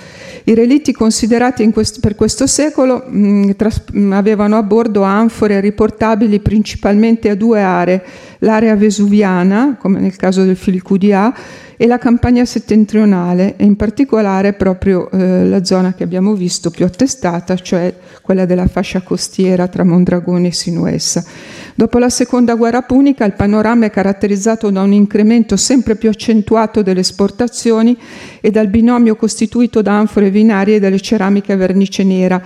[0.44, 5.02] I relitti considerati questo, per questo secolo mh, mm, tras- mh, mm, avevano a bordo
[5.02, 8.02] anfore riportabili principalmente a due aree,
[8.40, 11.32] l'area vesuviana, come nel caso del Filcudia,
[11.76, 16.84] e la campagna settentrionale e in particolare proprio eh, la zona che abbiamo visto più
[16.84, 21.24] attestata, cioè quella della fascia costiera tra Mondragone e Sinuessa.
[21.74, 26.82] Dopo la seconda guerra punica il panorama è caratterizzato da un incremento sempre più accentuato
[26.82, 27.96] delle esportazioni
[28.40, 32.40] e dal binomio costituito da anfore vinarie e delle ceramiche a vernice nera,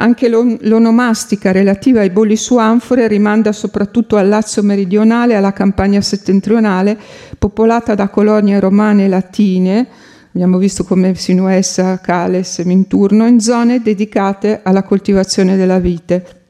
[0.00, 6.00] anche l'onomastica relativa ai bolli su anfore rimanda soprattutto al Lazio meridionale e alla campagna
[6.00, 6.98] settentrionale,
[7.38, 9.86] popolata da colonie romane e latine,
[10.32, 16.44] abbiamo visto come Sinuessa, Cales, Minturno, in zone dedicate alla coltivazione della vite.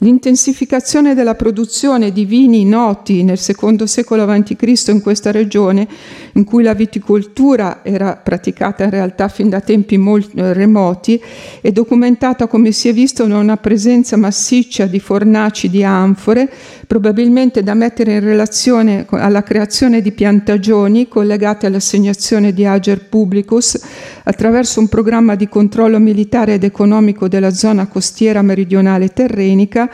[0.00, 4.84] L'intensificazione della produzione di vini noti nel secondo secolo a.C.
[4.92, 5.88] in questa regione,
[6.34, 11.20] in cui la viticoltura era praticata in realtà fin da tempi molto remoti,
[11.60, 16.48] è documentata, come si è visto, da una presenza massiccia di fornaci di anfore,
[16.86, 23.80] probabilmente da mettere in relazione alla creazione di piantagioni collegate all'assegnazione di Ager Publicus
[24.22, 29.87] attraverso un programma di controllo militare ed economico della zona costiera meridionale terrenica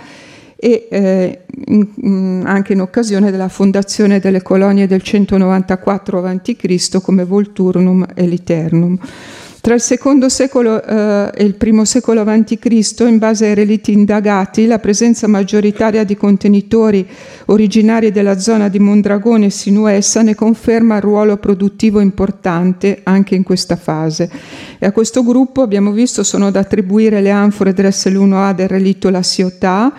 [0.57, 7.01] e eh, in, in, anche in occasione della fondazione delle colonie del 194 a.C.
[7.03, 8.99] come Volturnum e Liternum.
[9.65, 12.59] Tra il secondo secolo eh, e il primo secolo a.C.,
[12.99, 17.09] in base ai relitti indagati, la presenza maggioritaria di contenitori
[17.47, 23.43] originari della zona di Mondragone e Sinuessa ne conferma il ruolo produttivo importante anche in
[23.43, 24.31] questa fase.
[24.79, 29.09] E a questo gruppo, abbiamo visto, sono da attribuire le anfore Dressel 1A del relitto
[29.09, 29.93] La Ciotat,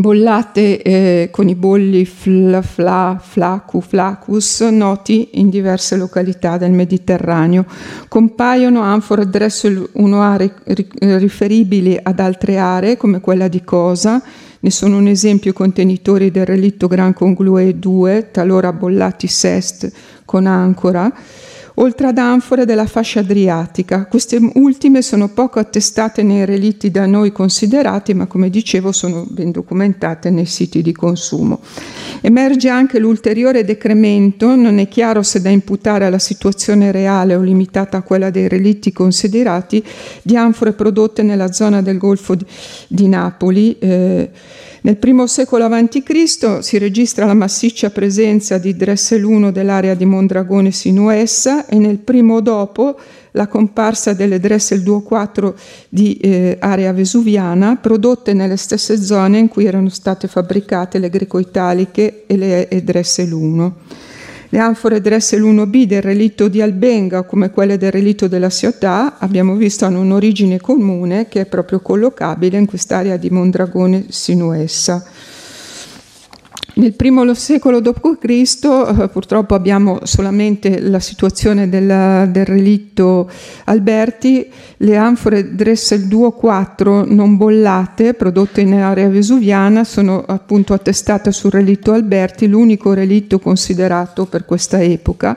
[0.00, 7.66] bollate eh, con i bolli fl, fla, flacu, flacus noti in diverse località del Mediterraneo.
[8.08, 14.22] Compaiono anfore Dressel 1A riferibili ad altre aree come quella di Cosa,
[14.60, 19.92] ne sono un esempio i contenitori del relitto Gran Conglue 2, talora bollati sest
[20.24, 21.12] con ancora,
[21.74, 24.06] oltre ad anfore della fascia adriatica.
[24.06, 29.50] Queste ultime sono poco attestate nei relitti da noi considerati, ma come dicevo sono ben
[29.50, 31.60] documentate nei siti di consumo.
[32.20, 37.98] Emerge anche l'ulteriore decremento, non è chiaro se da imputare alla situazione reale o limitata
[37.98, 39.82] a quella dei relitti considerati,
[40.22, 42.36] di anfore prodotte nella zona del Golfo
[42.88, 43.76] di, Napoli.
[43.78, 44.30] Eh,
[44.84, 46.58] nel primo secolo a.C.
[46.60, 52.40] si registra la massiccia presenza di Dressel I dell'area di Mondragone Sinuessa e nel primo
[52.40, 52.98] dopo
[53.30, 55.54] la comparsa delle Dressel 2 o 4
[55.88, 62.24] di eh, area vesuviana prodotte nelle stesse zone in cui erano state fabbricate le greco-italiche
[62.26, 63.76] e le Dressel 1.
[64.52, 69.54] Le anfore Dressel 1B del relitto di Albenga, come quelle del relitto della Ciottà, abbiamo
[69.54, 75.02] visto hanno un'origine comune che è proprio collocabile in quest'area di Mondragone Sinuessa.
[76.74, 78.16] Nel primo secolo d.C.
[78.24, 83.30] Eh, purtroppo abbiamo solamente la situazione del, del, relitto
[83.64, 90.72] Alberti, le anfore Dressel 2 o 4 non bollate prodotte in area vesuviana sono appunto
[90.72, 95.36] attestate sul relitto Alberti, l'unico relitto considerato per questa epoca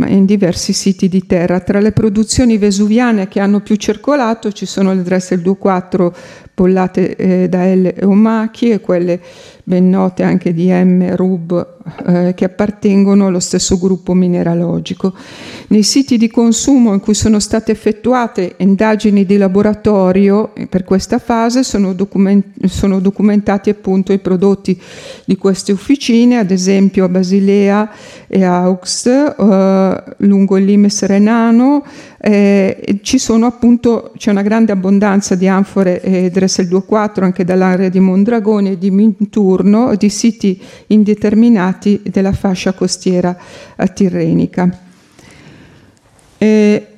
[0.00, 1.60] ma in diversi siti di terra.
[1.60, 6.12] Tra le produzioni vesuviane che hanno più circolato ci sono le Dressel 2-4
[6.60, 7.90] bollate eh, da L.
[8.02, 9.18] Omachi e quelle
[9.64, 11.16] ben note anche di M.
[11.16, 15.14] Rub, eh, che appartengono allo stesso gruppo mineralogico.
[15.68, 21.18] Nei siti di consumo in cui sono state effettuate indagini di laboratorio eh, per questa
[21.18, 24.80] fase sono, document- sono documentati appunto i prodotti
[25.24, 27.90] di queste officine, ad esempio a Basilea
[28.26, 31.82] e Aux, eh, lungo il Limes Renano,
[32.22, 37.88] eh, ci sono appunto, c'è una grande abbondanza di anfore eh, Dressel 2.4 anche dall'area
[37.88, 43.36] di Mondragone e di Minturno, di siti indeterminati della fascia costiera
[43.94, 44.68] tirrenica.
[46.38, 46.90] Eh,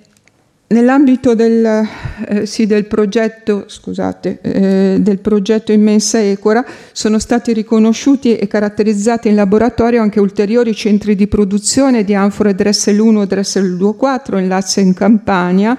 [0.73, 1.87] Nell'ambito del,
[2.29, 9.29] eh, sì, del, progetto, scusate, eh, del progetto Immensa Ecora sono stati riconosciuti e caratterizzati
[9.29, 14.49] in laboratorio anche ulteriori centri di produzione di anfore Dressel 1 e Dressel 2.4 in
[14.49, 15.77] Lazio e in Campania.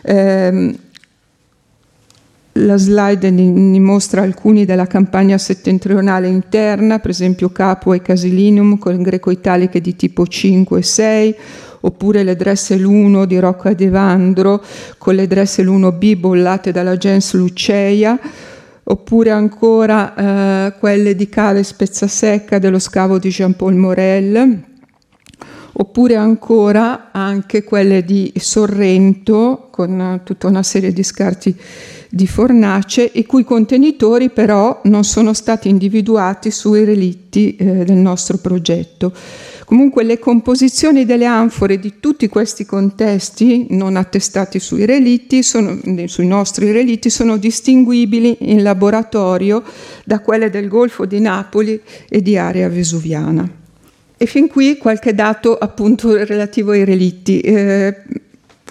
[0.00, 0.78] Eh,
[2.56, 9.02] la slide ne mostra alcuni della campagna settentrionale interna, per esempio Capua e Casilinum con
[9.02, 11.36] greco-italiche di tipo 5 e 6,
[11.80, 14.62] oppure le Dressel 1 di Rocca ed Evandro
[14.98, 18.18] con le Dressel 1B bollate dalla gens Luceia,
[18.84, 24.62] oppure ancora eh, quelle di Cale Spezzasecca dello scavo di Jean-Paul Morel,
[25.72, 31.56] oppure ancora anche quelle di Sorrento con tutta una serie di scarti
[32.14, 38.38] di fornace i cui contenitori però non sono stati individuati sui relitti eh, del nostro
[38.38, 39.12] progetto.
[39.64, 46.26] Comunque le composizioni delle anfore di tutti questi contesti non attestati sui relitti, sono, sui
[46.28, 49.64] nostri relitti, sono distinguibili in laboratorio
[50.04, 53.48] da quelle del Golfo di Napoli e di area vesuviana.
[54.16, 57.40] E fin qui qualche dato appunto relativo ai relitti.
[57.40, 57.96] Eh,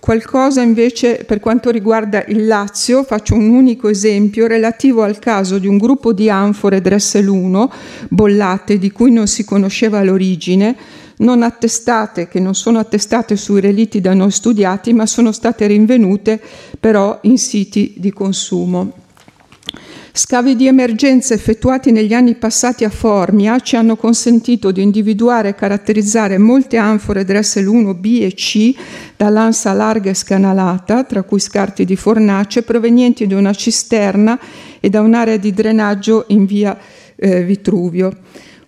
[0.04, 5.66] Qualcosa invece per quanto riguarda il Lazio, faccio un unico esempio relativo al caso di
[5.66, 7.72] un gruppo di anfore Dressel 1
[8.10, 10.76] bollate di cui non si conosceva l'origine,
[11.20, 16.38] non attestate, che non sono attestate sui relitti da noi studiati, ma sono state rinvenute
[16.78, 19.03] però in siti di consumo.
[20.16, 25.56] Scavi di emergenza effettuati negli anni passati a Formia ci hanno consentito di individuare e
[25.56, 28.76] caratterizzare molte anfore Dressel 1 B e C
[29.18, 34.40] dall'ansa larga e scanalata, tra cui scarti di fornace, provenienti da una cisterna
[34.80, 36.78] e da un'area di drenaggio in via
[37.16, 38.16] eh, Vitruvio.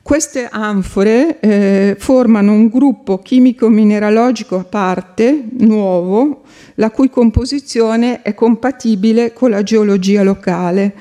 [0.01, 6.41] Queste anfore eh, formano un gruppo chimico-mineralogico a parte, nuovo,
[6.75, 10.93] la cui composizione è compatibile con la geologia locale.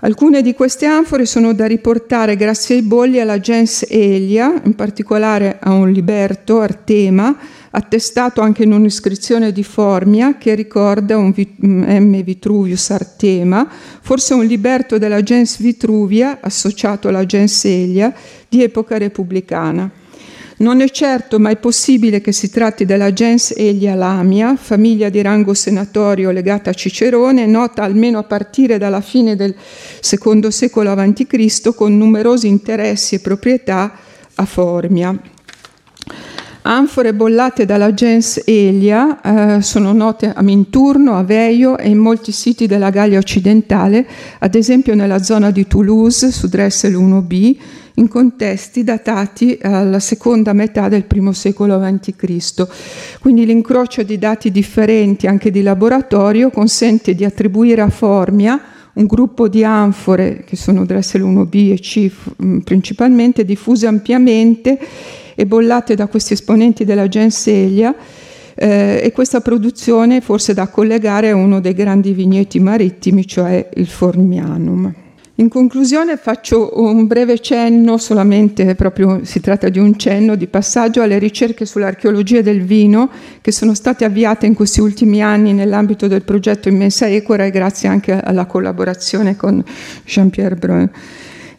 [0.00, 5.58] Alcune di queste anfore sono da riportare grazie ai bolli alla gens Elia, in particolare
[5.60, 7.36] a un liberto, Artema,
[7.70, 12.22] attestato anche in un'iscrizione di Formia che ricorda un M.
[12.22, 13.68] Vitruvius Artema,
[14.00, 18.14] forse un liberto della gens Vitruvia associato alla gens Elia
[18.48, 19.97] di epoca repubblicana.
[20.60, 25.54] Non è certo mai possibile che si tratti della gens Elia Lamia, famiglia di rango
[25.54, 29.54] senatorio legata a Cicerone, nota almeno a partire dalla fine del
[30.00, 33.92] secondo secolo a.C., con numerosi interessi e proprietà
[34.34, 35.16] a Formia.
[36.70, 42.30] Anfore bollate dalla gens Elia eh, sono note a Minturno, a Veio e in molti
[42.30, 44.06] siti della Gallia occidentale,
[44.38, 47.56] ad esempio nella zona di Toulouse su Dressel 1b,
[47.94, 52.66] in contesti datati alla seconda metà del primo secolo a.C.
[53.18, 58.60] Quindi l'incrocio di dati differenti anche di laboratorio consente di attribuire a Formia
[58.92, 64.78] un gruppo di anfore, che sono Dressel 1b e C principalmente, diffuse ampiamente
[65.40, 67.94] e bollate da questi esponenti della Genselia,
[68.56, 73.86] eh, e questa produzione forse da collegare a uno dei grandi vigneti marittimi, cioè il
[73.86, 74.92] Formianum.
[75.36, 81.02] In conclusione faccio un breve cenno, solamente proprio si tratta di un cenno di passaggio
[81.02, 83.08] alle ricerche sull'archeologia del vino
[83.40, 87.88] che sono state avviate in questi ultimi anni nell'ambito del progetto Immensa Ecora e grazie
[87.88, 89.62] anche alla collaborazione con
[90.04, 90.90] Jean-Pierre Brun.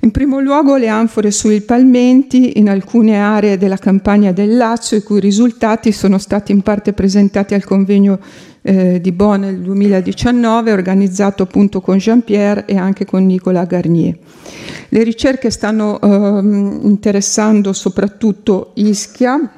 [0.02, 5.04] In primo luogo le anfore sui palmenti in alcune aree della campagna del Lazio, i
[5.04, 8.18] cui risultati sono stati in parte presentati al convegno
[8.62, 14.18] eh, di Bonn nel 2019, organizzato appunto con Jean-Pierre e anche con Nicola Garnier.
[14.88, 16.08] Le ricerche stanno eh,
[16.88, 19.52] interessando soprattutto Ischia,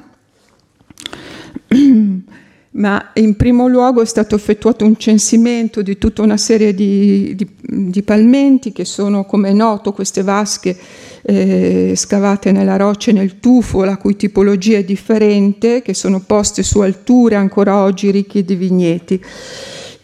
[2.72, 7.46] ma in primo luogo è stato effettuato un censimento di tutta una serie di, di,
[7.90, 10.76] di palmenti che sono, come è noto, queste vasche
[11.22, 16.62] eh, scavate nella roccia e nel tufo, la cui tipologia è differente, che sono poste
[16.62, 19.22] su alture ancora oggi ricche di vigneti.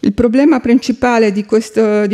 [0.01, 2.07] Il problema principale di, queste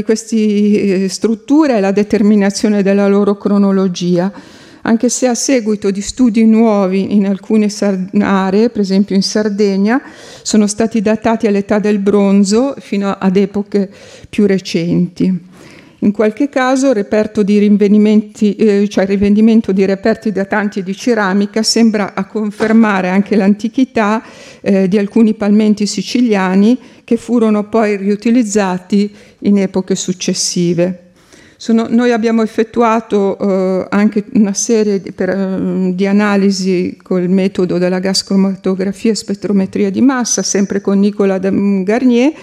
[1.03, 4.31] eh, strutture è la determinazione della loro cronologia
[4.85, 7.69] anche se a seguito di studi nuovi in alcune
[8.19, 9.99] aree, per esempio in Sardegna,
[10.43, 13.89] sono stati datati all'età del bronzo fino ad epoche
[14.29, 15.53] più recenti.
[15.99, 16.91] In qualche caso
[18.57, 24.21] eh, cioè il rinvenimento di reperti datanti di ceramica sembra a confermare anche l'antichità
[24.61, 31.04] eh, di alcuni palmenti siciliani che furono poi riutilizzati in epoche successive.
[31.57, 37.77] Sono, noi abbiamo effettuato eh, anche una serie di, per, eh, di analisi col metodo
[37.77, 42.33] della gas cromatografia e spettrometria di massa, sempre con Nicola Garnier.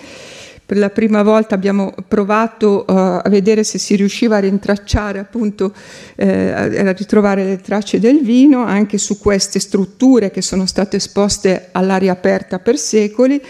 [0.64, 5.74] Per la prima volta abbiamo provato uh, a vedere se si riusciva a rintracciare, appunto,
[6.14, 11.68] eh, a ritrovare le tracce del vino anche su queste strutture che sono state esposte
[11.72, 13.42] all'aria aperta per secoli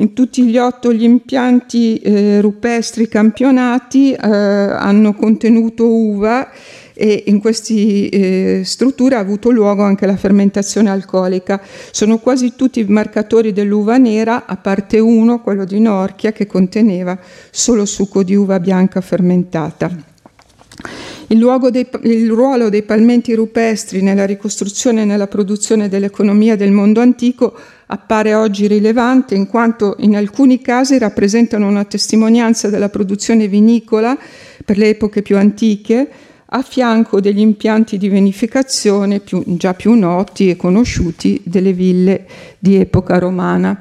[0.00, 6.48] in tutti gli otto gli impianti eh, rupestri campionati eh, hanno contenuto uva
[6.94, 11.60] e in queste eh, strutture ha avuto luogo anche la fermentazione alcolica.
[11.92, 17.16] Sono quasi tutti marcatori dell'uva nera, a parte uno, quello di Norchia, che conteneva
[17.50, 20.07] solo succo di uva bianca fermentata.
[21.30, 27.02] Il, dei, il, ruolo dei palmenti rupestri nella ricostruzione e nella produzione dell'economia del mondo
[27.02, 27.54] antico
[27.86, 34.16] appare oggi rilevante in quanto in alcuni casi rappresentano una testimonianza della produzione vinicola
[34.64, 36.08] per le epoche più antiche,
[36.46, 42.26] a fianco degli impianti di vinificazione più, già più noti e conosciuti delle ville
[42.58, 43.78] di epoca romana.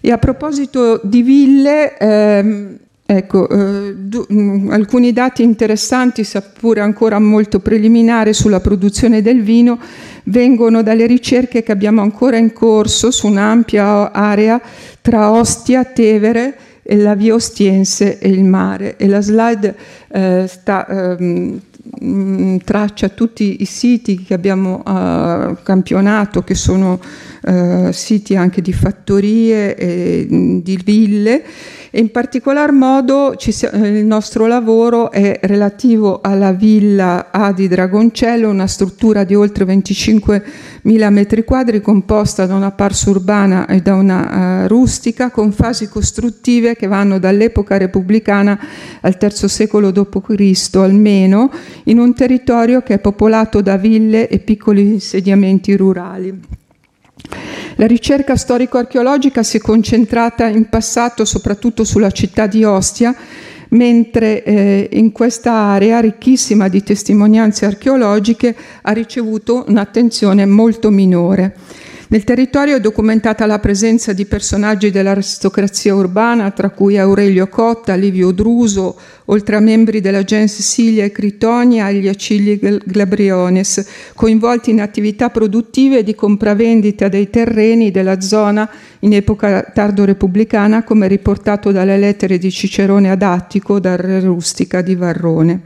[0.00, 2.78] E a proposito di ville, ehm,
[3.08, 9.78] Ecco, eh, du- mm, alcuni dati interessanti, seppure ancora molto preliminari, sulla produzione del vino
[10.24, 14.60] vengono dalle ricerche che abbiamo ancora in corso su un'ampia area
[15.00, 18.96] tra Ostia, Tevere e la via Ostiense e il mare.
[18.96, 19.76] E la slide
[20.08, 26.98] eh, sta, mm, traccia tutti i siti che abbiamo eh, campionato, che sono
[27.46, 31.44] eh, siti anche di fattorie e mm, di ville
[31.96, 38.50] e in particolar modo ci, il nostro lavoro è relativo alla villa A di Dragoncello,
[38.50, 44.64] una struttura di oltre 25.000 metri quadri composta da una parsa urbana e da una
[44.64, 48.58] uh, rustica con fasi costruttive che vanno dall'epoca repubblicana
[49.00, 50.76] al III secolo d.C.
[50.76, 51.50] almeno,
[51.84, 56.64] in un territorio che è popolato da ville e piccoli insediamenti rurali.
[57.76, 63.14] La ricerca storico-archeologica si è concentrata in passato soprattutto sulla città di Ostia,
[63.70, 71.54] mentre eh, in questa area ricchissima di testimonianze archeologiche ha ricevuto un'attenzione molto minore.
[72.08, 78.30] Nel territorio è documentata la presenza di personaggi dell'aristocrazia urbana, tra cui Aurelio Cotta, Livio
[78.30, 83.84] Druso, oltre a membri della gens Silia e Critonia gli Acilli Glabriones,
[84.14, 91.72] coinvolti in attività produttive di compravendita dei terreni della zona in epoca tardo-repubblicana, come riportato
[91.72, 95.60] dalle lettere di Cicerone ad Attico, dal re rustica di Varrone.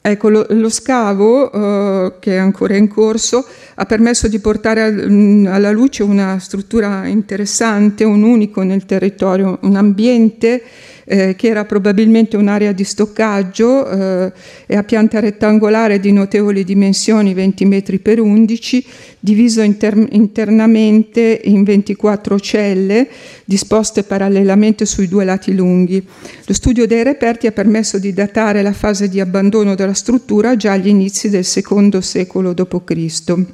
[0.00, 3.44] Ecco, lo, lo scavo, eh, che è ancora in corso,
[3.74, 9.76] ha permesso di portare mm, alla luce una struttura interessante, un unico nel territorio, un
[9.76, 10.62] ambiente
[11.08, 14.32] eh, che era probabilmente un'area di stoccaggio eh,
[14.66, 18.86] e a pianta rettangolare di notevoli dimensioni, 20 metri per 11,
[19.18, 23.08] diviso inter- internamente in 24 celle
[23.44, 26.06] disposte parallelamente sui due lati lunghi.
[26.44, 30.72] Lo studio dei reperti ha permesso di datare la fase di abbandono della struttura già
[30.72, 33.44] agli inizi del secondo secolo d.C.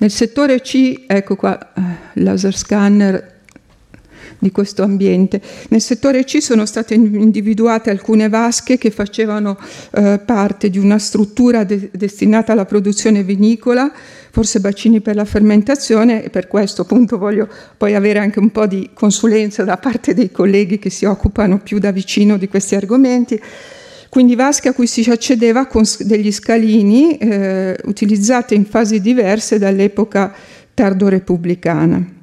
[0.00, 1.82] Nel settore C, ecco qua, eh,
[2.20, 3.36] laser scanner
[4.38, 5.40] di questo ambiente.
[5.68, 9.58] Nel settore C sono state individuate alcune vasche che facevano
[9.92, 13.90] eh, parte di una struttura de- destinata alla produzione vinicola,
[14.30, 18.66] forse bacini per la fermentazione e per questo appunto voglio poi avere anche un po'
[18.66, 23.40] di consulenza da parte dei colleghi che si occupano più da vicino di questi argomenti
[24.08, 30.34] quindi vasche a cui si accedeva con degli scalini eh, utilizzate in fasi diverse dall'epoca
[30.72, 32.17] tardo-repubblicana.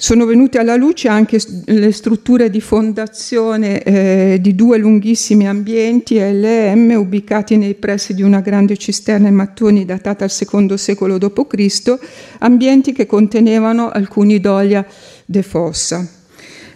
[0.00, 6.94] Sono venute alla luce anche le strutture di fondazione eh, di due lunghissimi ambienti LM
[6.96, 11.98] ubicati nei pressi di una grande cisterna in mattoni datata al secondo secolo d.C.,
[12.38, 14.86] ambienti che contenevano alcuni d'olio
[15.24, 16.17] de fossa.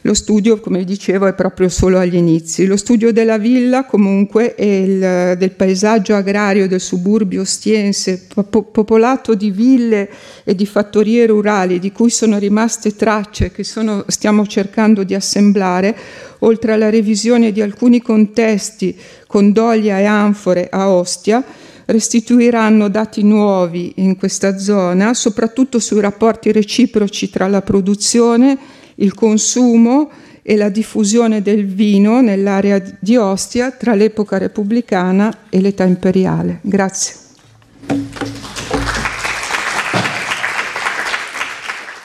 [0.05, 2.67] Lo studio, come dicevo, è proprio solo agli inizi.
[2.67, 10.11] Lo studio della villa, comunque, e del paesaggio agrario del suburbio ostiense, popolato di ville
[10.43, 15.97] e di fattorie rurali, di cui sono rimaste tracce che sono, stiamo cercando di assemblare,
[16.41, 18.99] oltre alla revisione di alcuni contesti
[19.29, 21.45] con doglia e anfore a Ostia,
[21.85, 30.11] restituiranno dati nuovi in questa zona, soprattutto sui rapporti reciproci tra la produzione il consumo
[30.43, 36.59] e la diffusione del vino nell'area di Ostia tra l'epoca repubblicana e l'età imperiale.
[36.63, 37.15] Grazie.